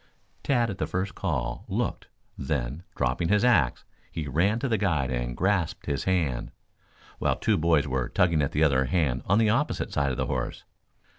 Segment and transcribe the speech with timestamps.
[0.41, 5.11] Tad, at the first call, looked; then, dropping his axe, he ran to the guide
[5.11, 6.49] and grasped his hand,
[7.19, 10.25] while two boys were tugging at the other hand on the opposite side of the
[10.25, 10.63] horse.